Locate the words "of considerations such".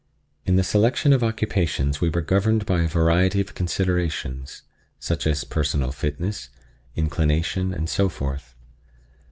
3.39-5.27